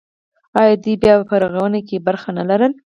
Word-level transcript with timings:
آیا 0.59 0.73
دوی 0.83 0.95
په 1.01 1.01
بیارغونه 1.29 1.79
کې 1.87 1.95
ونډه 2.05 2.29
نلره؟ 2.37 2.67